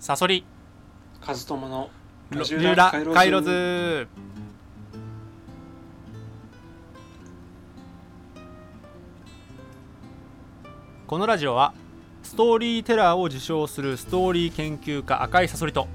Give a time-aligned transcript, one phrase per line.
[0.00, 0.44] サソリ。
[1.20, 1.90] カズトモの
[2.30, 4.06] カイロズ。
[11.08, 11.74] このラジオは
[12.22, 15.88] ストーリーテラーを自称するストーリー研究家赤いサソリと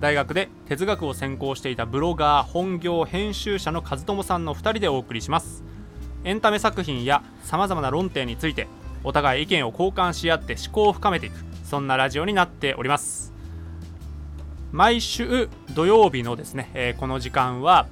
[0.00, 5.64] 大学で哲学を専攻していたブロガー本業編集者の和友さんの2人でお送りします。
[6.24, 8.68] エンタメ作品やさまざまな論点について
[9.04, 13.32] お互い意見を交換し合って思考を深めていくそんなラジオになっております。
[14.72, 17.86] 毎週土曜日のですね、えーこの時間は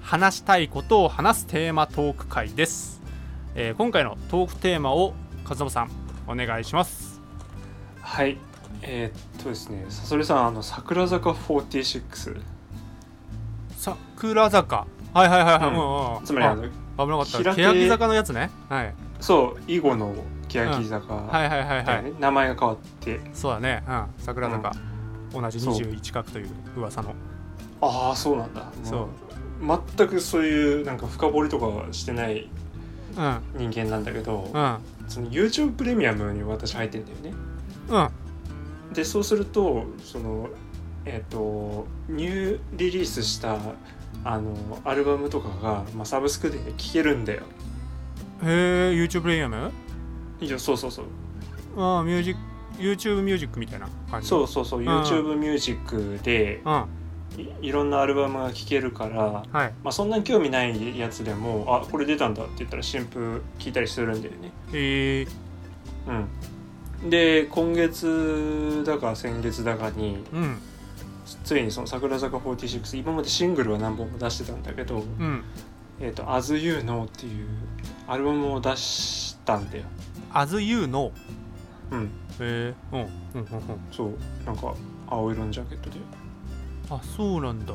[0.00, 3.02] 話したいことを話すテーマトーク会です、
[3.54, 5.12] えー今回のトークテーマを
[5.46, 5.90] 和友さん
[6.26, 7.20] お願いします。
[8.00, 8.38] はい。
[8.80, 12.40] えーっとですねサソリさんあの桜坂46
[13.76, 14.86] 桜坂。
[15.12, 16.24] はいはいはいはい、うん。
[16.24, 16.72] つまりあの危な
[17.18, 17.54] かった。
[17.54, 18.50] 欅坂のやつね。
[18.70, 18.94] はい。
[19.20, 20.14] そう囲碁の
[20.48, 21.14] 欅坂。
[21.14, 22.12] はいはいはいはい、だよね。
[22.18, 23.20] 名前が変わって。
[23.32, 23.82] そうだね。
[23.86, 24.06] うん。
[24.18, 24.72] 桜坂、
[25.32, 25.74] 同じそう。
[25.74, 27.14] 21角という噂の。
[27.80, 28.70] ああそうなんだ。
[28.82, 29.08] そ
[29.60, 29.64] う。
[29.64, 32.48] も全くそういうなんか深掘りとかはしてない
[33.16, 33.70] うん。
[33.70, 34.78] 人間なんだけど、うん。
[35.08, 37.34] その YouTube プレミアムに私入ってんだよね。
[37.88, 37.98] う
[38.92, 38.94] ん。
[38.94, 40.48] でそうするとその
[41.04, 43.58] えっ、とニューリリースした
[44.24, 47.42] あのアルバムとかが、まあ、サブスクで聴けるんだよ。
[48.42, 49.70] へえ YouTube プレミアム？
[50.40, 51.06] いやそうそうそう。
[51.78, 52.40] ああミュージック
[52.78, 54.28] YouTube ミュージックみたいな感じ？
[54.28, 54.88] そうそうそう、ん。
[54.88, 56.72] YouTube ミュージックでうん。
[56.72, 59.72] はいいろんなアルバムが聴けるから、い。
[59.82, 64.52] まあ、そんなに興味ないやつでもあこれ出たんだって言ったら新譜聴いたりするんだよね。
[64.72, 65.26] へえ。
[67.02, 67.10] うん。
[67.10, 70.58] で今月だか先月だかにうん。
[71.44, 75.42] ついにその桜坂46今までシングルは何本も出してたんだけどうん
[76.00, 77.48] 「えー、と As You Know」っていう
[78.06, 79.84] アルバムを出したんだよ
[80.38, 81.12] As You Know
[81.90, 82.04] うん。
[82.04, 83.00] へえうん。
[83.00, 83.48] うんうんうん。
[83.90, 84.10] そう。
[84.44, 84.74] なんか
[85.08, 85.96] 青色のジャケットで。
[86.90, 87.74] あそうなんだ。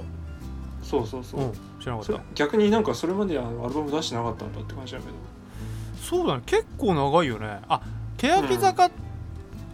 [0.83, 1.51] そうそうそう、うん。
[1.79, 5.13] 知らなかそれった逆になんかそれまであのアルバム出してなかったんだって感じだけど。
[5.99, 6.43] そうだね。
[6.45, 7.61] 結構長いよね。
[7.67, 7.81] あ
[8.17, 8.91] 欅坂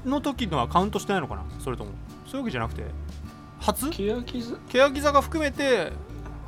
[0.05, 1.43] の時のはカウントしてないのかな？
[1.59, 1.91] それとも。
[2.25, 2.83] そういうわけじゃなくて。
[3.59, 3.89] 初？
[3.89, 5.91] 欅坂欅坂含めて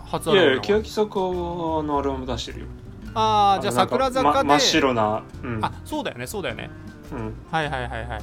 [0.06, 2.66] 初アいやいルバムなのや欅坂のアルバム出してるよ
[3.14, 5.60] ああじゃあ桜坂で、ま真っ白なうん。
[5.64, 6.70] あそうだよねそうだよね。
[7.12, 7.34] うん。
[7.52, 8.22] はいはいはいはい。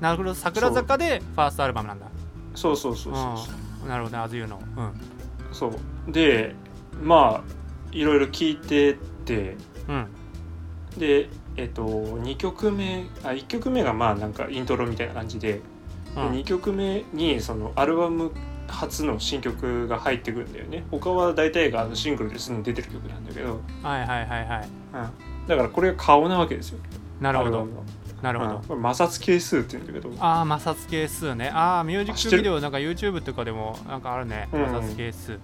[0.00, 2.06] なるほど桜坂でファーストアルバムなんだ。
[2.54, 3.38] そうそうそうそう。
[3.38, 3.88] そううん。
[3.88, 4.52] なるほどね As You うん。
[5.52, 6.12] そう。
[6.12, 6.54] で
[7.02, 7.52] まあ
[7.92, 9.56] いろいろ聞いてって。
[9.88, 10.06] うん。
[10.98, 15.60] でえっと2曲目あ1曲目がまあなんかイントロみたいな感じで,、
[16.14, 16.32] うでん。
[16.32, 18.32] 2曲目にそのアルバム
[18.68, 20.84] 初の新曲が入ってくるんだよね。
[20.90, 24.68] 他は大体がシングルですでに出てる曲なんだけど、はいはいはいはい。
[25.48, 26.78] だからこれが顔なわけですよ。
[27.20, 27.66] なるほど。
[28.22, 28.62] なるほど、うん。
[28.62, 30.10] これ摩擦係数って言うんだけど。
[30.20, 31.48] ああ摩擦係数ね。
[31.48, 34.48] ああミュージックビデオなんか YouTube とかでもなんかあるね。
[34.52, 34.64] うん。
[34.66, 35.32] 摩擦係数。
[35.32, 35.40] うん。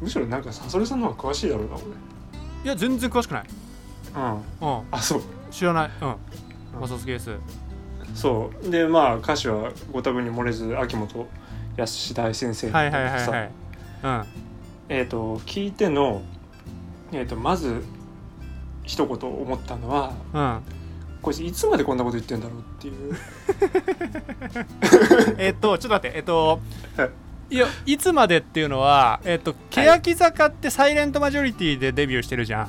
[0.00, 1.80] むしろなんかサソリさんの方が詳しいだろうない
[2.64, 3.44] や全然詳しくない。
[4.14, 4.32] 俺うん。
[4.34, 4.84] うん。
[4.90, 5.22] あそう。
[5.50, 5.90] 知らない。
[6.00, 6.16] うん。
[6.80, 7.36] 摩擦係数。
[8.14, 8.70] そう。
[8.70, 11.26] でまあ歌詞はご多分に漏れず秋元
[11.76, 13.50] 康大先生のはいはいはいさはい。
[14.02, 14.24] うん。
[14.88, 16.22] えー、と聞いての、
[17.12, 17.82] えー、とまず
[18.82, 20.60] 一言思ったのはうん。
[21.22, 23.16] こいついつまでこんなこと言ってんだろうっていう。
[25.38, 26.18] えっとちょっと待って。
[26.18, 26.60] えっと
[26.96, 27.10] はい
[27.50, 32.68] いやいつまでっていうのはえっと欅坂ってサイレントマジョリティでデビューしてるじゃん。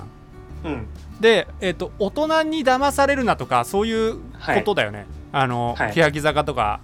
[0.66, 0.88] うん。
[1.20, 4.22] でえっと大人に騙されるなとかそういうこ
[4.64, 5.94] とだよね、あの、はい。
[5.94, 6.82] 欅坂とか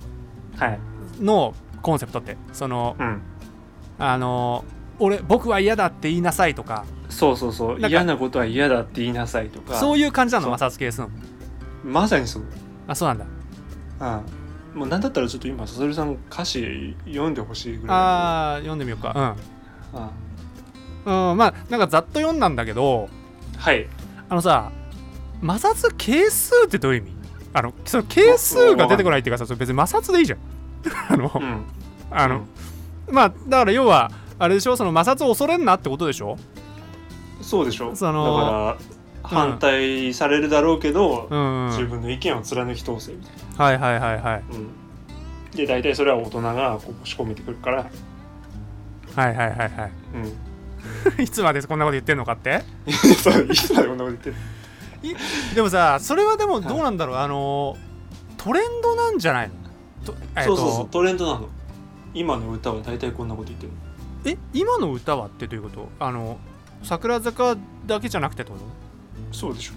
[0.57, 0.79] はい。
[1.19, 2.37] のコンセプトって。
[2.53, 3.21] そのうん。
[3.99, 4.65] あの
[4.99, 6.85] 俺僕は嫌だって言いなさいとか。
[7.09, 7.79] そうそうそう。
[7.79, 9.75] 嫌なことは嫌だって言いなさいとか。
[9.75, 10.57] そういう感じなの？
[10.57, 11.09] 摩擦係数の？
[11.83, 12.43] まさにそう。
[12.87, 13.25] あそうなんだ。
[13.99, 14.79] うん。
[14.79, 19.35] もうなんだったらちょっと今さそりさん歌詞読んでほしいぐらいあー読んでみようか。
[19.93, 20.11] あ
[21.05, 23.09] うん、うん、まあなんかざっと読んだんだけど
[23.57, 23.87] はい。
[24.29, 24.71] あのさ
[25.41, 27.11] 摩擦係数ってどういう意味？
[27.53, 30.39] あのその係数が出てこないっていうかさ別に摩擦でいいじゃん
[31.09, 31.65] あの、うん。
[32.11, 32.45] あの、
[33.09, 34.75] まあだから要はあれでしょ？
[34.77, 36.37] その摩擦を恐れんなってことでしょ？
[37.41, 37.95] そうでしょ。
[37.95, 38.77] そのだから
[39.23, 43.65] 反対されるだろうけど、うん、はい自分の意見を貫き通せみたいな。
[43.65, 47.77] はいはいはいうん、で大体それは大人がこう仕込めてくるから、
[49.15, 49.91] はいはいはいはい。
[51.17, 52.63] うん、 いつまでこんなこと言ってんのかって？
[53.21, 54.35] そういつまでこんなこと言ってる
[55.55, 57.77] でもさそれはでもどうなんだろう、あの
[58.37, 59.53] トレンドなんじゃないの？
[59.55, 59.60] と
[60.35, 60.45] えっと。
[60.45, 61.47] そうそうそうトレンドなの。
[62.13, 63.71] 今の歌は大体こんなこと言ってる
[64.25, 65.89] え今の歌はってどういうこと？
[65.99, 66.37] あの
[66.83, 67.55] 桜坂
[67.85, 68.57] だけじゃなくてってこ
[69.31, 69.73] そうでしょ。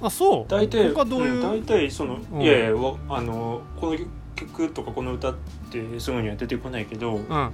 [0.00, 0.44] とあそう。
[0.48, 1.38] 大体他どういう？
[1.38, 2.42] ん大体その、うん。
[2.42, 3.98] いやいやわあのこの
[4.36, 5.34] 曲とかこの歌っ
[5.70, 7.50] てすぐには出てこないけど、うん。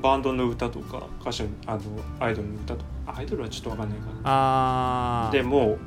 [0.00, 1.80] バンドの歌とか歌手あの
[2.20, 2.86] アイドルの歌とか。
[3.18, 4.20] アイドルはちょっとわかんないかな。
[4.24, 5.32] あー。
[5.32, 5.78] でも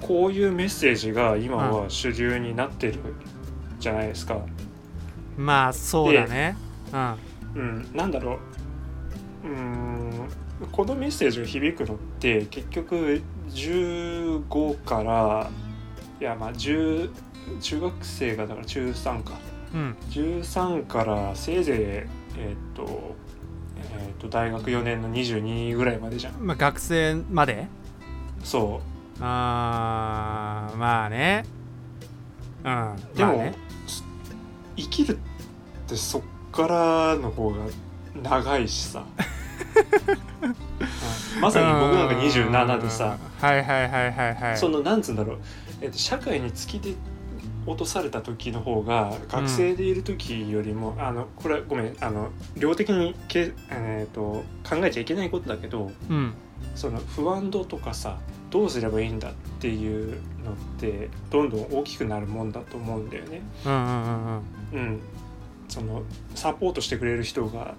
[0.00, 2.98] こういうメッセージが今は主流になってる
[3.82, 4.38] じゃないですか、
[5.36, 6.56] まあそうだね。
[6.92, 7.16] うん。
[7.54, 8.38] うん、なんだろ
[9.44, 9.48] う。
[9.48, 10.28] うーん
[10.70, 13.20] このメッセージが響くのって結局
[13.50, 15.50] 15から
[16.20, 17.10] いやまあ10
[17.60, 19.32] 中学生がだから中3か。
[19.74, 19.96] うん。
[20.10, 23.16] 13からせいぜいえーっと,、
[23.76, 26.34] えーっと大学4年の22ぐらいまでじゃん。
[26.38, 27.66] まあ学生まで？
[28.44, 28.80] そ
[29.20, 31.44] あーまあね。
[32.64, 32.92] うん。
[32.94, 33.54] うでも、まあね
[34.76, 35.18] 生きるっ
[35.88, 36.22] てそっ
[36.52, 37.66] からの方が
[38.22, 39.04] 長いしさ、
[40.42, 40.46] う
[41.38, 43.18] んまさに僕なんか27でさ。
[43.40, 43.48] うん。
[43.48, 44.56] はいはいはいはいはい。
[44.56, 45.38] そのなんつうんだろう、
[45.80, 46.94] えっと、社会に突き出
[47.66, 56.34] 落とされた時の方が学生でいる時よりも、あのこれはごめんあの量的にけ、えっと考えちゃいけないことだけどうん。
[56.76, 58.18] その不安度とかさ
[58.50, 63.42] どうすればいいんだっていうのってどんどん大きくなるもんだと思うんだよね。
[63.66, 64.42] うんうんうんうん
[64.72, 65.00] うん、
[65.68, 66.02] その
[66.34, 67.74] サポートしてくれる人が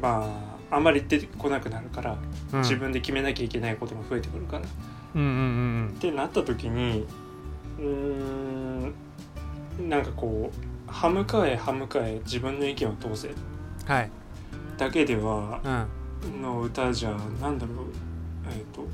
[0.00, 2.18] まああんまり出てこなくなるから、
[2.52, 2.60] うん。
[2.60, 4.64] 自分で決めなきゃいけないことが増えてくるから。
[5.14, 5.32] うんうんう
[5.92, 7.06] んってなった時に
[7.78, 8.94] うーん
[9.88, 13.28] なんかこう歯向かえ歯向かえ自分の意見を通せ。
[13.28, 13.34] うん
[13.86, 14.10] はい。
[14.76, 15.60] だけでは
[16.24, 16.42] うん。
[16.42, 17.10] の歌じゃ
[17.40, 17.76] なんだろう。
[18.50, 18.86] えっ、と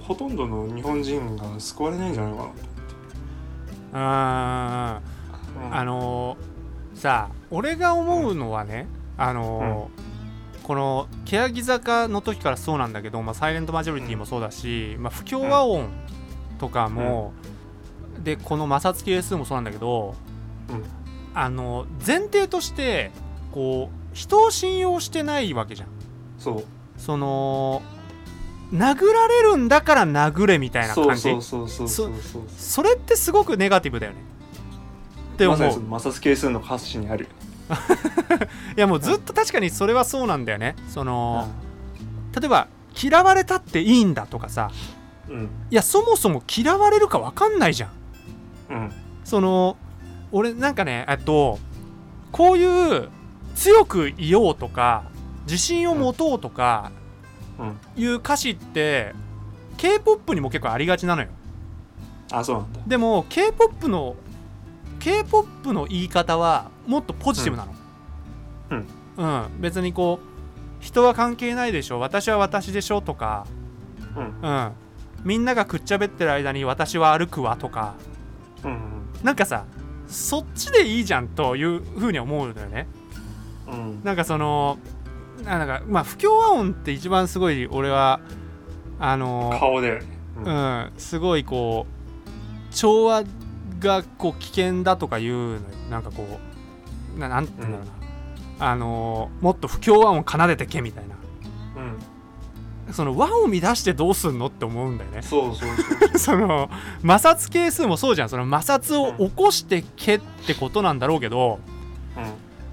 [0.00, 2.54] ほとんどの日本人が救われないんじゃないかなと
[3.92, 5.00] あ
[5.54, 5.78] 思って、ー。
[5.80, 6.49] あのー
[7.00, 8.86] さあ俺が思うのはね
[9.16, 10.10] あのー
[10.62, 15.88] この欅坂の時からそうなんだけど、まあ、サイレントマジョリティもそうだし、まあ、不協和音
[16.60, 17.32] とかも、
[18.22, 20.14] でこの摩擦係数もそうなんだけど
[20.68, 20.84] うん。
[21.34, 23.10] あの前提として
[23.50, 25.88] こう人を信用してないわけじゃん。
[26.38, 26.64] そう。
[26.96, 27.82] その
[28.72, 32.12] 殴られるんだから殴れみたいなそう感じそうそうそうそう。
[32.22, 34.29] そうそれってすごくネガティブだよね
[35.40, 37.24] って思う、まさに摩擦係数の歌詞にある。
[37.24, 37.30] よ
[38.76, 40.76] いやもうずっと確かにそれはそうなんだよね。
[40.88, 41.48] その、
[42.38, 42.68] 例えば
[43.00, 44.70] 嫌われたっていいんだとかさ。
[45.28, 45.50] うん。
[45.70, 47.90] いやそもそも嫌われるか分かんないじゃん。
[48.70, 48.92] うん。
[49.24, 49.76] その
[50.32, 51.58] 俺なんかねえっと
[52.32, 53.08] こういう
[53.54, 55.04] 強くいようとか
[55.44, 56.90] 自信を持とうとか
[57.58, 57.78] うん。
[57.96, 59.14] いう歌詞って
[59.76, 61.28] k p o p にも結構ありがちなのよ。
[62.32, 62.80] あそうなんだ。
[62.86, 64.16] でも k p o p の
[65.00, 67.74] k p o p の言い方はもっとポジティブなの。
[68.70, 68.86] うん。
[69.16, 69.26] う
[69.56, 71.98] ん、別にこう人は関係ないでしょ。
[71.98, 73.46] 私は私でしょとか。
[74.16, 74.48] うん。
[74.48, 74.72] うん。
[75.24, 77.94] みんながくっちゃべってる間に私は歩くわとか。
[78.64, 79.64] うんなんかさ
[80.06, 82.86] そっちでいいじゃんというふうに思うのよね。
[83.68, 84.00] うん。
[84.04, 84.78] なんかその
[85.44, 88.20] ななんかまあ不協和音って一番すごい俺は
[88.98, 90.06] あの顔だよね
[90.44, 90.92] ううん。
[90.98, 91.86] すごいこ
[92.70, 93.24] う調和
[93.80, 95.60] がこう危険だとかいう
[95.90, 96.26] なんかこ
[97.16, 97.86] うななんて言うんだろう
[98.60, 101.16] な、あのもっと不協和音を奏でてけみたいな。
[101.82, 102.92] うん。
[102.92, 105.22] その和を乱してどうすんのって思うんだよね。
[105.22, 106.68] そうそうそうそ の
[107.02, 108.28] 摩擦係数もそうじゃん。
[108.28, 111.60] その摩擦を起こしてけってことなんだろうけど、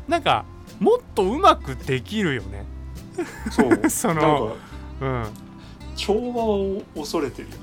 [0.08, 0.46] うなんか
[0.80, 2.62] もっとうまくできるよね。
[2.62, 3.82] んそう。
[3.90, 4.56] その
[5.00, 5.26] かうん。
[5.98, 7.56] 調和を恐れてるよ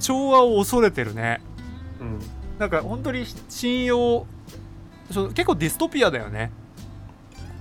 [0.00, 1.40] 調和を恐れてるね
[2.02, 2.18] うん。
[2.58, 4.26] なんか本当に信用
[5.10, 6.50] その結構ディストピアだよね。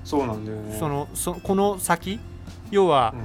[0.03, 0.77] そうなんだよね。
[0.77, 2.19] そのそこの先。
[2.71, 3.19] 要はう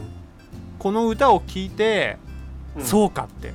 [0.78, 2.18] この歌を聴いて、
[2.76, 2.86] んうん。
[2.86, 3.52] そうかって。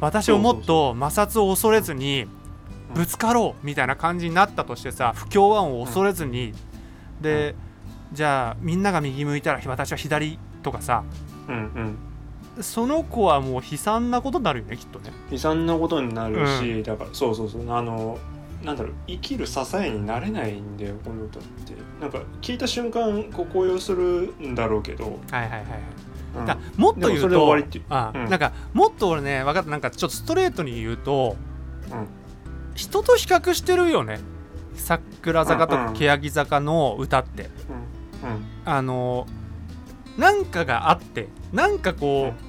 [0.00, 2.26] 私をもっと摩擦を恐れずに
[2.90, 2.94] うん。
[2.94, 6.52] ぶつかろうみたいな感じになったとしてさ不協和音を恐れずに、
[7.20, 7.54] で、
[8.12, 11.04] じゃあみんなが右向いたら私は左とかさ。
[11.48, 12.07] うんうん
[12.60, 15.10] その子はもう悲惨なことになるよねきっとね。
[15.30, 18.18] 悲惨なことになるし、だからそうそうそうあの
[18.64, 21.74] なんだろう生きる支えになれないんだよこの歌って。
[22.00, 25.64] なんか聞いた瞬間こう高揚するんだろうけど、はいはいはいはい。
[26.38, 26.46] うん。
[26.46, 27.56] だもっと言うとう。
[27.56, 28.28] ん。
[28.28, 31.36] なんかもっと俺ね分かったなんかちょっとストレートに言うと
[31.90, 32.08] うん。
[32.74, 34.20] 人と比較してるよね。
[34.74, 35.94] 桜坂とかうんうん。
[35.94, 37.44] 欅坂の歌って。
[37.44, 38.44] うん。
[38.64, 39.26] あの
[40.16, 42.47] なんかがあってなんかこう、うん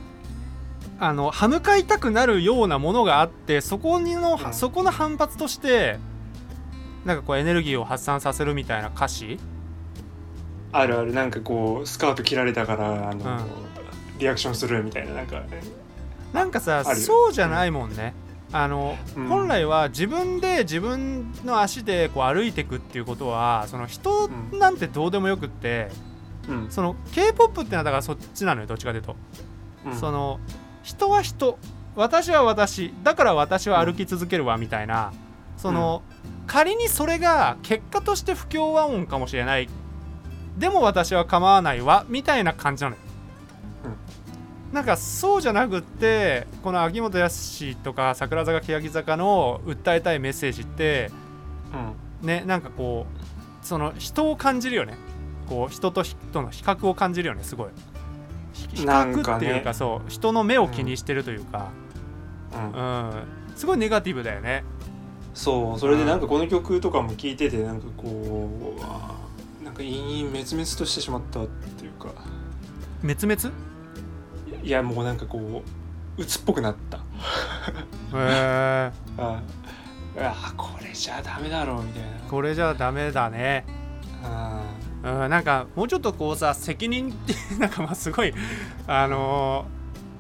[1.00, 4.54] あの歯向かいたくなるようなものがあってそこにの、うん。
[4.54, 5.98] そこの反発として
[7.06, 9.40] なんかこうエネルギーを発散させるみたいな歌詞？
[10.72, 11.14] あるある。
[11.14, 13.46] なんかこうスカート切られたからあの、うん。
[14.20, 15.42] リアクションするみたいななんか。
[16.34, 18.14] なんかさそうじゃないもんね、
[18.52, 19.28] あの、うん。
[19.28, 25.90] 本来は自分で自分の足でこう歩いていくっていうことはその人なんてどうでもよくって、
[26.48, 26.68] うん。
[26.70, 29.16] その k p o p ってのはだからそっちなのよどっちかというと、
[29.86, 29.96] うん。
[29.96, 30.40] その
[30.84, 31.58] 人は人。
[31.96, 32.94] 私は私。
[33.04, 35.12] だから私は歩き続けるわみたいな、
[35.58, 36.04] その、
[36.48, 39.70] 仮にそれが結果として不協和音かもしれない。
[40.58, 43.02] でも私は構わないわみたいな感じなのよ、
[44.74, 51.12] なんかそうじゃなくってこの秋元康とか桜坂欅坂の訴えたいメッセージって
[52.22, 52.28] うん。
[52.28, 53.08] ねなんかこ
[53.64, 54.96] うその人を感じるよね。
[55.48, 57.70] こう人と人の比較を感じるよねすごい。
[57.70, 57.74] ひ
[58.74, 61.72] 比較っていうかそう人の目を気にしてるというか、
[62.54, 62.72] うん。
[62.72, 62.84] う
[63.16, 63.24] ん。
[63.56, 64.64] すごいネガティブだよね。
[65.34, 65.80] そう。
[65.80, 68.78] それでなんかこの曲とかも聴いててなんかこ
[69.62, 72.10] うなんか陰々滅滅としてしまったっていうか。
[73.02, 73.54] 滅滅？
[74.64, 75.64] いやもうなんかこ
[76.18, 76.98] う鬱っぽくなった。
[76.98, 77.02] へ
[78.14, 79.42] え あ
[80.18, 82.10] あこれじゃダメだろうみたいな。
[82.30, 83.66] これじゃダメだね。
[83.68, 83.79] あ
[85.04, 88.34] うんなんかもうちょっとこうさ責任って なんかまあすごい
[88.88, 89.80] あのー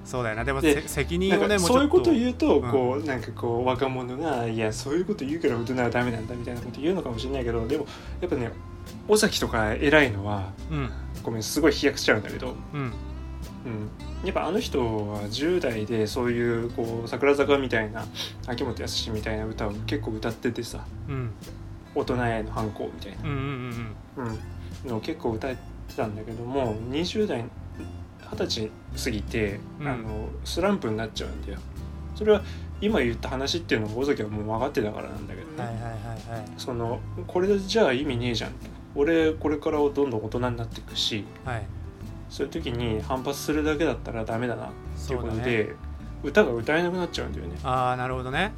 [0.09, 0.43] そうだよな。
[0.43, 2.71] でも責ー任をなんかそういうねもうちょっとこと言うとうん。
[2.71, 7.86] こうなんかこう若者がいやそういうこと言うから大人はダメなんだみたいなこと言うのかもしれないけどでも
[8.19, 8.51] やっぱね
[9.07, 10.89] 尾崎とか偉いのはうん。
[11.21, 12.81] ごめんすごい飛躍しちゃうんだけどうん。
[12.81, 13.89] うん、
[14.24, 18.05] やっぱあの人は10代でそういうこう桜坂みたいな
[18.48, 21.31] 秋元康みたいな歌を結構歌っててさうん。
[21.93, 23.36] 大人への反抗みたいうんうん
[24.17, 24.39] うんな、うん、
[24.86, 27.43] のを結構歌ってたんだけども20代
[28.31, 28.71] 二十歳
[29.03, 29.88] 過ぎて、うん。
[29.88, 31.59] あのスランプになっちゃうんだよ。
[32.15, 32.41] それは
[32.81, 36.50] 今言った話っていうのが尾崎はもう分かってたからなんだけどね、はいはいはいはい。
[36.57, 38.51] そのこれじゃあ意味ねえじゃん。
[38.51, 38.57] と
[38.95, 41.65] 俺これからどんどん大人になっていくしはい。
[42.29, 44.69] そういう時に反発するだけだったらダメだなっ
[45.07, 45.74] ていうことで、
[46.24, 47.57] 歌が歌えなくなっちゃうんだよね。
[47.63, 48.51] ああなるほどね。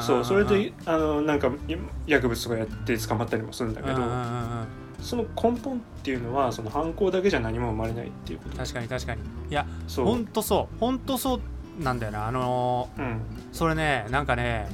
[0.00, 1.76] そうそれであのなんかい
[2.06, 8.56] 薬物とかやって捕まったりもするんだけど、うんうんうんうんその根本っていうのはその犯行だけじゃ何も生まれないっていうこと。
[8.56, 9.20] 確かに確かに。
[9.22, 10.78] いやほんとそう。
[10.80, 13.20] ほんとそうなんだよなあのーうん。
[13.52, 14.68] それねなんかね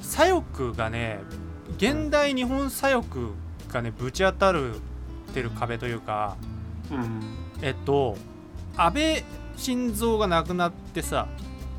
[0.00, 1.20] 左翼がね
[1.76, 3.06] 現代日本左翼
[3.68, 4.78] がねぶち当たるっ
[5.34, 6.36] てる壁というか
[6.90, 7.20] うん。
[7.62, 8.16] えっと
[8.76, 9.24] 安倍
[9.56, 11.28] 晋三が亡くなってさ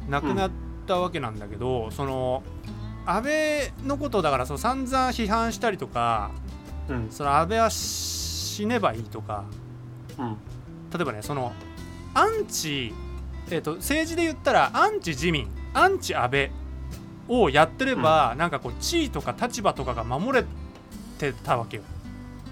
[0.09, 0.51] 亡くなっ
[0.87, 2.43] たわけなんだけど、その
[3.05, 6.31] 安倍のことをだからそう散々批判したりとか
[6.89, 7.07] うん。
[7.09, 9.45] その安倍は死ねばいいとか。
[10.17, 10.37] うん。
[10.93, 11.53] 例えばねその
[12.13, 12.93] アンチ、
[13.51, 16.51] えっと政治で言ったらアンチ自民アンチ安倍
[17.27, 20.45] をやってれば、なんかこう地位とか立場とかが守れ
[21.19, 21.83] てたわけよ。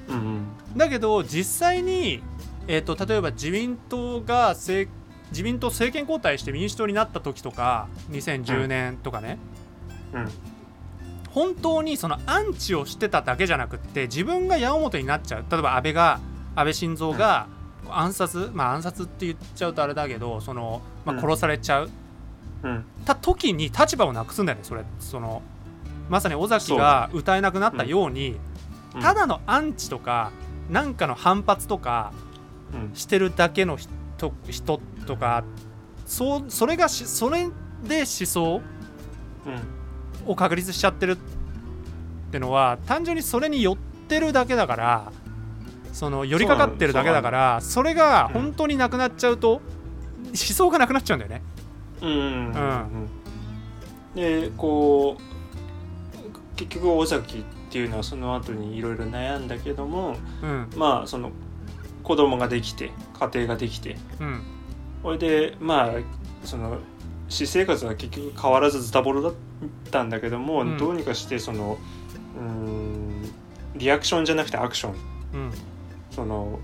[0.10, 2.22] うんだけど実際に、
[2.68, 4.92] えー、と例えば自民党が政
[5.32, 9.39] 自民党政権交代して民主党になった時とか2010年とかね、
[10.13, 10.30] うん
[11.36, 15.46] 本当にそのアンチをしてただけじゃなくって自分が矢面になっちゃう。
[15.51, 16.22] 例えば安倍が
[16.56, 17.48] 安倍晋三が
[17.89, 21.22] 暗殺、まあ暗殺って言っちゃうとあれだけどその、まあ、うん。
[21.22, 21.89] 殺されちゃう、
[22.63, 22.86] うん。
[23.04, 25.42] た時に立場をなくすんだよねそれその
[26.08, 28.38] まさに尾崎が歌えなくなったように
[28.96, 29.01] うん。
[29.01, 30.32] ただのアンチとか
[30.70, 32.13] なんかの反発とか
[32.74, 32.96] うん。
[32.96, 33.89] してるだけの人
[34.50, 35.44] 人とか
[36.06, 37.50] そうそれがしそれ
[37.84, 38.62] で思想
[39.46, 39.75] うん
[40.25, 41.17] を確立しちゃってるっ
[42.32, 45.12] てのは単純にそれに寄ってるだけだから
[45.94, 49.62] その寄りかかってるだけだからそれが本当になくなっちゃうと思
[50.36, 51.41] 想がなくなっちゃうんだよね。
[52.01, 52.10] うん。
[52.10, 53.10] うん
[54.15, 60.70] でこう結局尾崎っていうのはその後にいろいろ悩んだけどもうん。
[60.75, 61.32] まあその
[62.03, 63.98] 子供ができて家庭ができて。
[64.20, 64.44] うん。
[65.01, 65.91] それでまあ
[66.44, 66.79] その
[67.27, 69.34] 私生活は結局変わらずズタボロだっ
[69.91, 70.77] たんだけども、うん。
[70.77, 71.77] どうにかしてその
[72.38, 73.32] うーん
[73.75, 74.94] リアクションじゃなくてアクション。
[75.34, 75.51] うん。
[76.12, 76.60] その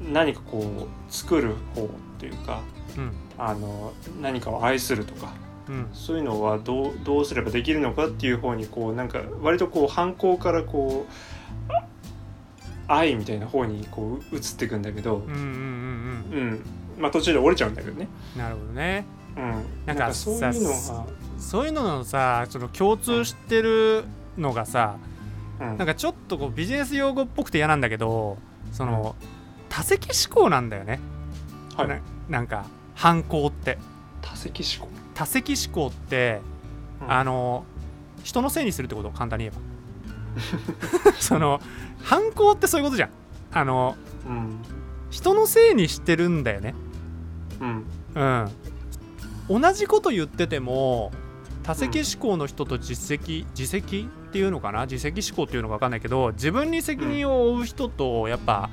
[0.00, 2.60] 何かこう作る方っていうか
[2.96, 3.12] うん。
[3.38, 5.32] あの何かを愛するとか
[5.68, 5.88] うん。
[5.92, 11.86] そういうのはどうどうすればできるのかっていう方にこうなんか割とこう反抗からこうあ
[12.86, 15.38] 愛みたいな方にこう移っていくんだけどうんうん
[16.32, 16.64] うんうん。
[16.98, 18.08] まあ途中で折れちゃうんだけどね。
[18.34, 19.06] うんなるほどね。
[19.36, 21.06] うん、なんかそういうの
[21.38, 24.04] そういうののさその共通してる
[24.38, 24.96] のがさ
[25.60, 28.38] うん、なんかちょっとこうビジネス用語っぽくて嫌なんだけど
[28.72, 29.14] その
[29.68, 31.00] 多席思考なんだよね。
[31.76, 31.88] はい。
[31.88, 33.78] ななんか反抗って。
[34.22, 36.40] 多席思考、多席思考って
[37.02, 37.12] うん。
[37.12, 37.64] あの
[38.22, 39.10] 人のせいにするってこと？
[39.10, 41.12] 簡単に言えば。
[41.20, 41.60] その
[42.02, 43.10] 反抗ってそういうことじゃん。
[43.52, 44.58] あのうん。
[45.10, 46.74] 人のせいにしてるんだよね。
[47.60, 47.84] うん。
[48.14, 48.50] うん
[49.48, 51.12] 同じこと言ってても
[51.62, 54.82] 多責思考の人と実績自責っていうのかな？
[54.82, 58.68] 自責思考っていうのか分かんないけど自分に責任を負う人とやっぱ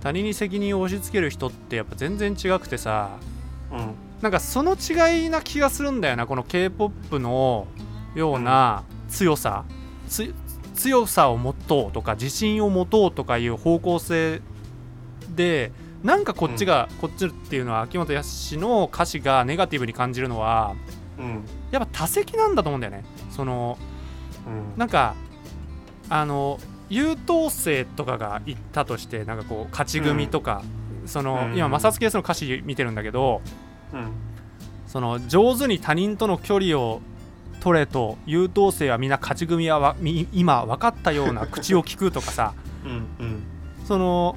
[0.00, 3.18] 他人に責任を押し付ける人ってやっぱ全然違くてさ
[3.70, 7.66] うんなんかその違いな気がするんだよなこの k p o p の
[8.14, 9.64] ような強さ、
[10.74, 14.40] 強さを持とうとか自信を持とうとかいう方向性
[15.34, 20.74] でなんかこっちが、こっちっていうのは秋元康の歌詞がネガティブに感じるのは
[21.18, 21.44] うん。
[21.70, 23.04] やっぱ多責なんだと思うんだよね。
[23.30, 23.78] その
[24.46, 24.78] うん。
[24.78, 25.14] なんか
[26.08, 30.62] あの優等生とかが言ったとしてなんかこう勝ち組とか、
[31.06, 31.56] その、うん。
[31.56, 33.40] 今摩擦ケースの歌詞見てるんだけど
[33.92, 34.12] うん。
[34.86, 37.00] その上手に他人との距離を
[37.60, 39.94] 取れと優等生はみんな勝ち組は
[40.32, 42.54] 今分かったような口を聞くとかさ。
[42.84, 43.42] うんうん。
[43.84, 44.36] その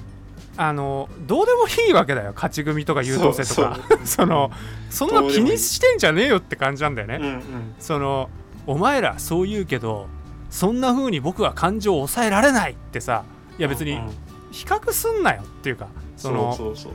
[0.58, 3.80] あのどうでもいいわけだよ勝ち組とか優等生とか。
[4.06, 4.52] そ の
[4.90, 7.20] そんな気にしてんじゃねえよって感じなんだよね。
[7.22, 7.26] うん。
[7.26, 7.42] うん
[7.80, 8.30] その
[8.68, 10.08] お前らそう言うけど
[10.50, 13.24] そんな風に僕は感情を抑えられないってさ
[13.60, 14.10] いや別にうん
[14.52, 16.92] 比較すんなよっていうかそのそうそうそう。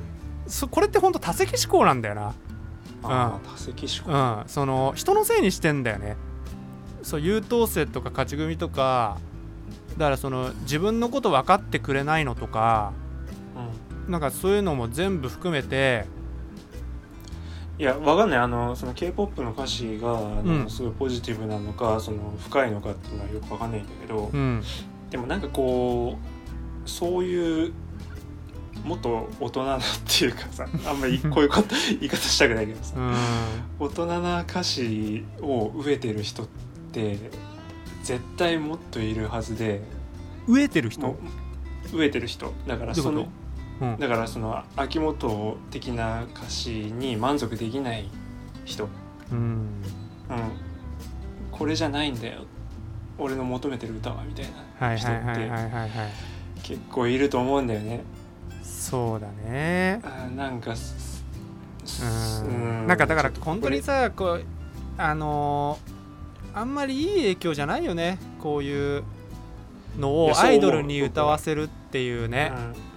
[0.46, 2.34] そこれって本当多責思考なんだよな。
[3.02, 4.40] あー多責思考。
[4.40, 6.16] うん、その人のせいにしてんだよね。
[7.02, 9.18] そう優等生とか勝ち組とか
[9.96, 12.92] だからその自分のこと分かってくれないのとか
[14.10, 16.04] なんかそういうのも全部含めて
[17.78, 18.38] いやわかんない。
[18.38, 20.70] あのその k p o p の歌詞があの、うん。
[20.70, 24.62] すごいポジティブなのかその深いのかっていうのはよくわかんないんだけど、うん。
[25.08, 26.18] でもなんかこ
[26.84, 27.72] うそういう
[28.84, 31.68] もっと大人なっていうかさ あんまりこういうこと
[32.00, 33.14] 言い方したくないけどさうん。
[33.78, 36.46] 大人な歌詞を飢えてる人っ
[36.92, 37.18] て
[38.02, 39.80] 絶対もっといるはずで
[40.46, 41.16] 飢えてる人？
[41.92, 42.52] 飢えてる人。
[42.66, 43.28] だからそのど
[43.98, 48.08] だからその秋元的な歌詞に満足できない
[48.66, 48.88] 人、
[49.32, 49.38] うん。
[49.38, 49.66] うん、
[51.50, 52.42] これじゃないんだよ。
[53.18, 54.46] 俺の求めてる歌はみたい
[54.80, 55.50] なはい人って
[56.62, 58.02] 結構いると思うんだよね。
[58.62, 60.00] そうだね。
[60.04, 61.24] あーなんかす
[62.44, 62.84] うん。
[62.84, 64.44] うなんかだから本当にさこう
[64.98, 65.90] あのー
[66.52, 68.18] あんまりいい影響じゃないよね。
[68.40, 69.04] こういう
[69.98, 72.52] のをアイドルに歌わせるっていうね。
[72.54, 72.90] うん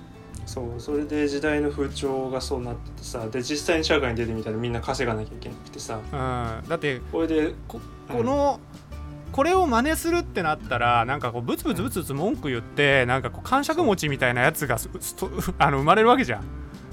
[0.45, 5.99] そうそれで時代の風潮がそうなっててさで実際に社会に出てみたらみんな稼がなきゃいけなくてさ。
[6.11, 7.79] うん、だってこれでこ
[8.09, 8.59] うんこの、
[9.31, 14.77] これを真似するってなったらなんかこうブツブツブツブツ文句言ってなんかこう感触持ちみたいなやつが
[15.57, 16.43] あの生まれるわけじゃん。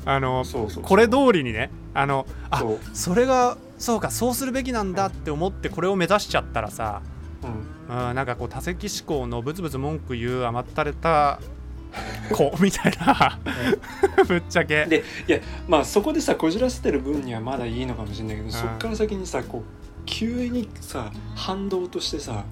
[0.06, 1.70] あのそうそうこれ通りにね。
[1.92, 7.02] あのあそれがそうかそうするべきなんだって思ってこれを目指しちゃったらさ、
[7.88, 11.40] うん、うん、なんかこう多責思考のブツブツ文句言う甘ったれた
[12.32, 13.38] 子みたいな。
[14.26, 14.86] ぶっちゃけ。
[14.86, 18.52] でいやまあそこでさこじらせてる分にはまだいいのかもしれないけど、ん。
[18.52, 19.62] そっから先にさこう
[20.06, 22.44] 急にさ反動としてさ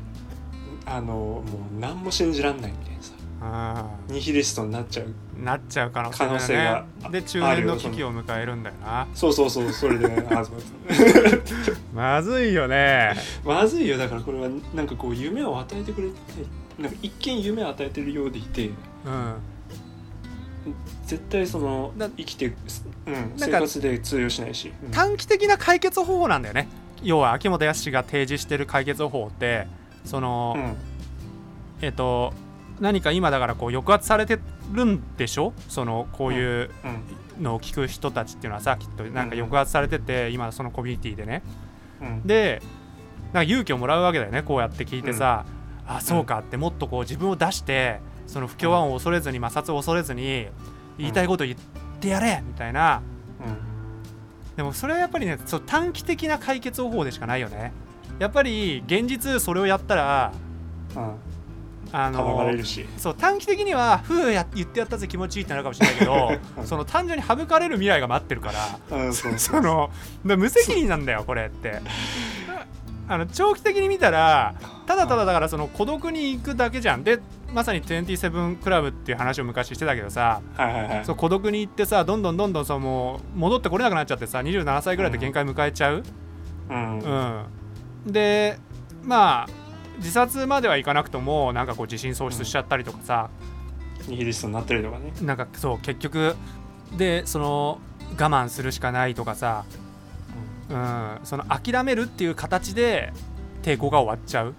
[0.87, 1.42] あのも
[1.77, 5.07] う何も信じらんないみたいなさあニヒリストになっちゃう。
[5.07, 9.07] ーなっちゃう可能性可能性がねで中年の危機を迎えるんだよな。
[9.14, 10.27] そうそうそうそれで、 ね、
[11.94, 13.14] まずいよね。
[13.44, 13.96] まずいよ。
[13.96, 16.14] だからこれはなんかこう夢を与えてくれて
[16.79, 18.70] なんか一見夢を与えてるようでいて
[19.05, 19.35] うん。
[21.07, 22.55] 絶対そのだ生きて、うん、
[23.37, 24.91] 生活で通用しないし、うん。
[24.91, 26.69] 短期的な解決方法なんだよね。
[27.03, 29.67] 要は秋元康が提示してる解決方法って
[30.05, 30.77] その、うん。
[31.81, 32.35] えっと
[32.81, 34.39] 何か今だからこう抑圧されて
[34.73, 35.53] るんでしょ？
[35.69, 36.89] そのこういうう
[37.41, 37.43] ん。
[37.43, 41.43] のを聞く人たちっていうのはさきっとなんか抑圧されてて今そのコミュニティでね。
[42.03, 42.27] うん。
[42.27, 42.61] で
[43.27, 45.47] なんか勇気をもらうわけだよねこうやって聞いてさ、
[45.87, 50.47] あそうかってもっとこう自分を出してその不協和音を恐れずに摩擦を恐れずに
[50.99, 51.59] 言いたいことを言っ
[51.99, 53.03] てやれみたいな。
[54.57, 57.73] でもそれはやっぱりねそう短期的な解決方法でしかないよね。
[58.19, 60.33] やっぱり現実それをやったら
[60.95, 61.03] うん。
[61.03, 61.14] うん
[61.91, 62.47] あの
[62.99, 66.33] そう短期的には「ふうや言ってやったぜ気持ちいい」ってなるかもしれないけど
[66.67, 68.53] その単純に省かれる未来が待ってるか
[68.91, 68.99] ら。
[68.99, 69.91] うん その
[70.27, 71.81] だ無責任なんだよこれって。
[73.11, 74.55] あの長期的に見たら
[74.87, 77.05] ただただだからその孤独に行くだけじゃん。
[77.05, 77.21] で
[77.53, 81.05] まさに27クラブっていう話を昔してたけどさはいはいはい。
[81.05, 86.03] そう孤独に行ってさどんどんどんどんそうもう戻ってこれなくなっちゃってさ27歳ぐらいで限界迎えちゃう、
[86.69, 86.99] うん。
[86.99, 88.59] うん、で
[89.03, 89.49] まあ
[89.97, 93.31] 自殺まではいかなくともなんかこう自信喪失しちゃったりとかさ、
[94.07, 95.13] ニヒリストになったりとかね。
[95.23, 96.37] なんかそう結局
[96.97, 97.81] でその
[98.13, 99.65] 我慢するしかないとかさ、
[100.69, 103.13] うん、その諦めるっていう形で
[103.63, 104.55] 抵抗が終わっちゃう、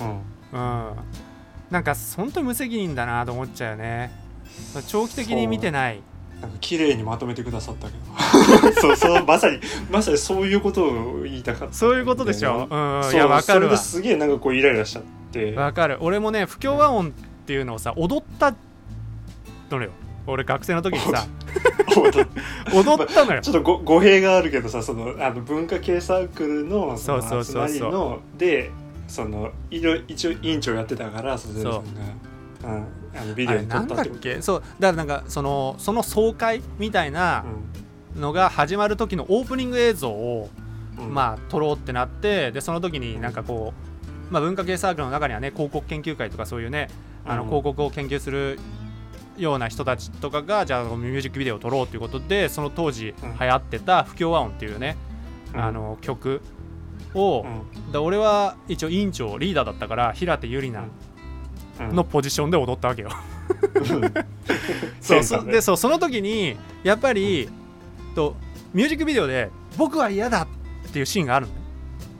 [0.00, 0.08] うん。
[0.08, 0.92] うん、
[1.74, 4.12] なんか本当に無責任だなと思っちゃうよね。
[4.86, 6.00] 長期的に見てない。
[6.40, 8.72] なんか綺麗にまとめてくださったけど。
[8.80, 9.58] そうそうまさに
[9.90, 11.74] まさにそういうことを言いたかった。
[11.74, 15.52] そういうことでしょ、うん、そういやわかそれるすげえなんかこうイライラしちゃって。
[15.54, 17.10] わかる俺もね不協和音っ
[17.44, 18.54] ていうのをさ踊った
[19.72, 19.90] のよ。
[20.28, 21.26] 俺学生の時にさ。
[22.72, 23.40] 踊ったのよ。
[23.40, 27.68] ちょっとご語弊があるけどさそのあの文化系サークルのそのそうそうそうそう。
[27.68, 28.70] 集まりので
[29.14, 34.42] その一応委員長やってたからそさんが、うん、あのビデオにっったけ？
[34.42, 37.44] そうだからなんかそのその総会みたいな
[38.16, 40.50] のが始まる時のオープニング映像を、
[40.98, 41.06] うん。
[41.06, 43.72] うんまあ撮ろうってなってでその時になんかこ
[44.30, 46.88] う、まあ、文化系サークルの中にはね広告研究会とかそういうね
[47.24, 47.48] あのうん。
[47.48, 48.58] 広告を研究する
[49.36, 53.38] ような人たちとかがじゃあミュージックビデオを撮ろうということでその当時うん。
[53.38, 54.96] 流行ってた不協和音っていうね、
[55.52, 55.60] うん。
[55.60, 56.40] あの曲
[57.14, 57.92] を、うん。
[57.92, 60.90] だ俺は一応委員長リーダーだったから平手友梨奈
[61.80, 61.96] うん。
[61.96, 63.10] のポジションで踊ったわけよ。
[63.74, 64.14] う ん
[65.00, 67.48] そうそでそうその時にやっぱり、
[68.14, 68.36] と
[68.72, 70.42] ミュージックビデオで「僕は嫌だ」
[70.88, 71.58] っていうシーンがあるのね。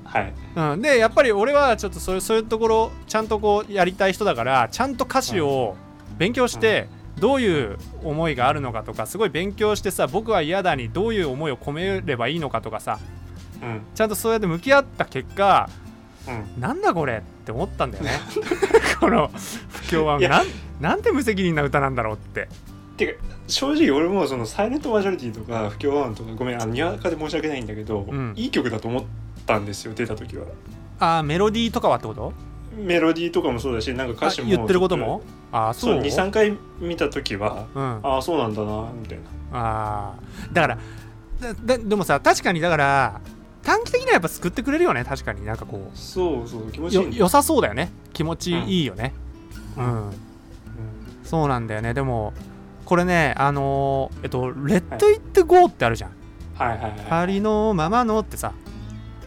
[0.04, 0.32] はい。
[0.56, 5.76] うん、でやっぱり俺はちょっとそういうそういうところちゃんとこうやりたい人だからちゃんと歌詞を
[6.18, 13.23] 勉強して、どういう思いがあるのかとかすごい勉強してさ僕は嫌だにどういう思いを込めればいいのかとかさうん
[13.94, 15.68] ちゃんとそうやって向き合った結果
[16.28, 16.60] うん。
[16.60, 18.10] なんだこれって思ったんだよね。
[19.00, 19.30] この
[19.68, 20.28] 不協和音。
[20.28, 20.46] なん
[20.80, 22.48] なんて無責任な歌なんだろうって。
[22.96, 28.32] てか正直俺もそのサイレントマジョリティとか不協和音とかごめんあのにわかで申し訳ないんだけど、ん。
[28.36, 29.04] いい曲だと思っ
[29.46, 30.44] たんですよ出た時は。
[31.00, 32.32] あーメロディーとかはってこと？
[32.76, 35.22] メロディーとかもそうだしなんか歌詞もあ言ってることも？
[35.52, 39.24] ああそそうう23回見た時はうん、あああそうなんだなみたいな。
[39.52, 40.52] あー。
[40.54, 40.78] だから
[41.40, 43.20] だだでもさ確かにだから
[43.64, 45.44] 短期的にはやっぱ救ってくれるよね確かに。
[45.44, 47.02] なんかこそうそう気持うちいい。
[47.04, 47.90] よ良さそうだよね。
[48.12, 49.12] 気持ちいいよね。
[49.76, 50.10] う、うん。
[51.24, 51.94] そうなんだよね。
[51.94, 52.32] でも
[52.84, 56.10] これねあのーえっと「レッド・イット・ゴー」ってあるじゃん。
[56.54, 56.68] はい。
[56.68, 58.52] はいはい「ありのままの」ってさ。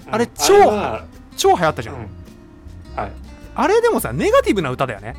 [0.06, 0.13] うん。
[0.13, 2.02] あれ超あれは超流行ったじゃん、うん。
[2.95, 3.12] はい。
[3.56, 5.15] あれでもさネガティブな歌だよね。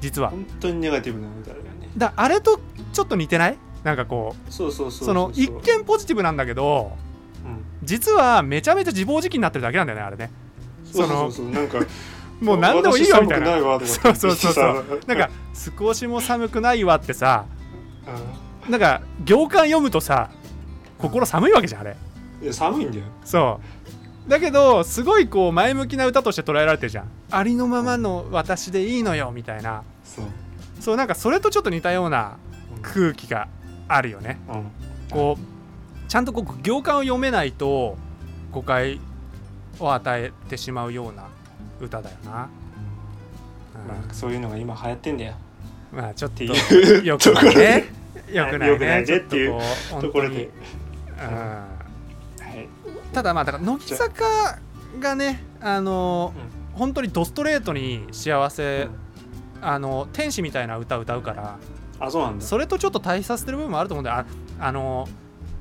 [0.00, 0.30] 実は。
[0.30, 1.68] 本当にネガティブな歌だよね。
[1.96, 2.60] だあれと
[2.92, 3.58] ちょっと似てない？
[3.84, 5.06] なんかこうそうそうそう。
[5.06, 6.92] その一見ポジティブなんだけど
[7.44, 10.30] うん実はめちゃめちゃ自暴自棄になってるだけなんだよねあれね。
[10.84, 11.78] そうそうそうなんか
[12.40, 13.58] もう何でもいいよみたいな。
[13.80, 14.52] そうそうそう。
[14.52, 15.30] そうなんか
[15.78, 17.46] 少しも寒くないわってさ
[18.66, 20.28] うなんか行間読むとさ
[20.98, 21.96] 心寒いわけじゃんあれ。
[22.40, 23.04] んいや寒いんだよ。
[23.24, 23.58] そ
[24.26, 24.30] う。
[24.30, 27.04] だけどすごいこう前向きな歌として捉えられてるじゃん。
[27.30, 29.82] ありのままの私でいいのよみたいな。
[30.04, 30.24] そう。
[30.78, 32.36] そうなんかそれとちょっと似たような
[32.82, 33.48] 空気が
[33.88, 34.38] あるよね。
[34.52, 34.70] うん。
[35.10, 35.57] こう
[36.08, 37.96] ちゃんとこう行間を読めないと
[38.50, 39.00] 誤解
[39.78, 41.28] を与えてしまうような
[41.80, 42.48] 歌だよな、ま
[44.10, 45.34] あそういうのが今流行ってんだよ。
[45.42, 45.48] うん
[45.92, 47.84] まあちょっとよくないね。
[48.28, 49.60] でよくないねちょっというこ
[49.98, 50.50] う ところで。
[51.10, 51.30] 本当に。
[51.30, 51.36] うん。
[51.36, 52.68] はい。
[53.12, 54.58] ただまあだから乃木坂
[55.00, 56.32] がねあの
[56.74, 58.88] 本当にドストレートに幸せ、
[59.60, 61.56] あの天使みたいな歌を歌うから
[61.98, 62.44] あそうなんだ。
[62.44, 64.16] それとちょっと対比させてる部分もあると思うんだよ。
[64.18, 64.24] あ
[64.60, 65.08] あの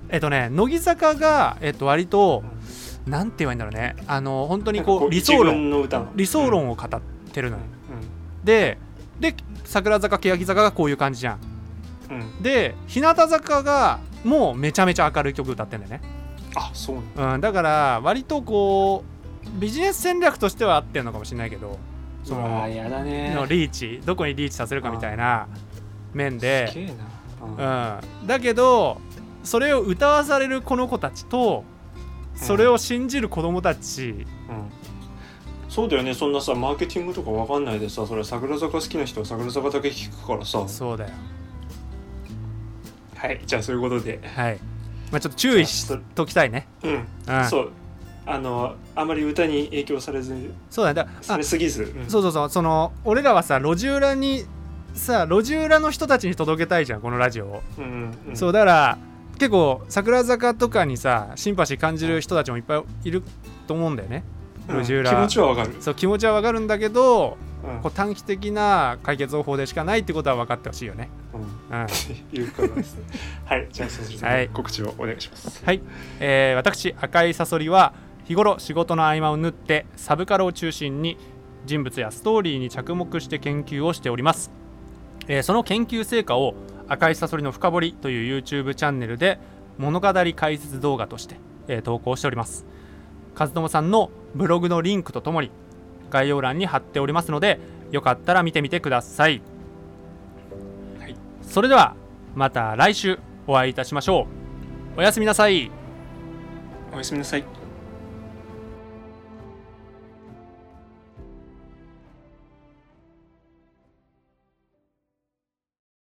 [0.09, 2.43] えっとね乃木坂が、えっと、割と、
[3.05, 3.95] なんて言えばいいんだろうね。
[4.07, 7.01] あの本当にこう理想一論理想論を語っ
[7.33, 7.63] てるのよ、
[8.43, 8.77] うで
[9.19, 11.37] で桜坂欅坂がこういう感じじゃん。
[11.37, 11.39] ん
[12.09, 12.21] うん。
[12.21, 16.01] うんで日向坂がもうめちゃめちゃ明るい曲歌ってんだよね、
[16.55, 17.33] あそうなんだ。
[17.35, 19.03] うん、だから割とこ
[19.45, 21.77] うビジネス戦略としては合ってるのかもしれないけど
[22.23, 23.33] そわのーやだね。
[23.33, 25.47] のリーチどこにリーチさせるかみたいな
[26.13, 26.73] 面で。
[27.39, 27.57] うん、
[28.27, 28.99] だけど
[29.47, 31.63] それを歌わされるこの子たちと
[32.36, 34.25] それを信じる子供たち、うん。
[35.69, 36.13] そうだよね。
[36.13, 40.67] そんなさマーケティングとかわかんないでさそれ桜坂好きな人は桜坂だけ聞くからさ。
[40.67, 41.12] そうだよ。
[43.15, 43.41] はい。
[43.45, 44.19] じゃあそういうことで。
[44.36, 44.60] はい、
[45.12, 47.07] まあ、ちょっと注意しときたいね、うん。
[47.27, 47.71] うん、そう。
[48.25, 50.36] あのあまり歌に影響されず
[50.69, 50.95] そうだね。
[50.95, 51.83] だあされすぎず。
[51.83, 52.10] うん。
[52.10, 52.49] そうそうそう。
[52.49, 54.43] その俺らはさ路地裏に
[54.93, 58.36] さ路地裏の人たちに届けたいじゃんこのラジオを、うんうんうん。
[58.36, 58.97] そうだから
[59.38, 63.23] 結構桜坂とかにさシンパシー感じる人たちもいっぱいいる
[63.67, 64.23] と思うんだよね。
[64.67, 64.84] うん。
[64.84, 65.76] 気持ちはわかる。
[65.80, 67.82] そう気持ちはわかるんだけどうん。
[67.82, 71.10] こう短期的な解決方法でしかないってことは分かってほしいよね。
[71.71, 71.82] うん。
[71.82, 71.88] うん。
[72.39, 73.04] いうことですね。
[73.45, 73.67] はい。
[73.71, 75.63] じゃあそう告知をお願いします。
[75.65, 75.82] はい、
[76.19, 77.93] えー私赤いサソリは
[78.26, 81.17] 日頃仕事の合間を縫ってサブカルを中心に
[81.65, 84.52] 人物やストーリーに着目して研究をしております、
[85.28, 86.56] えーその研究成果を
[86.88, 89.39] 赤いサソリの深掘りという YouTube チャンネルで
[89.78, 91.36] 物語解説動画として、
[91.67, 92.65] えー投稿しております。
[93.38, 95.52] 和友さんのブログのリンクとともに
[96.10, 97.60] 概要欄に貼っておりますので
[97.91, 99.41] よかったら見てみてください、
[101.00, 101.15] はい。
[101.43, 101.95] それでは
[102.34, 104.28] また来週お会いいたしましょ
[104.95, 105.00] う。
[105.00, 105.69] おやすみなさい。
[106.93, 107.56] おやすみなさい